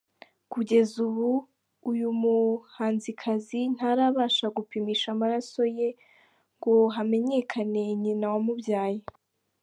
[0.51, 1.29] Kugeza ubu
[1.89, 5.89] uyu muhanzikazi ntarabasha gupimisha amaraso ye
[6.55, 9.01] ngo hamenyekane nyina wamubyaye.